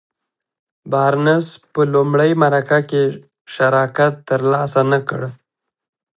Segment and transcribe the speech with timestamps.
[0.91, 3.03] بارنس په لومړۍ مرکه کې
[3.53, 5.21] شراکت تر لاسه نه کړ.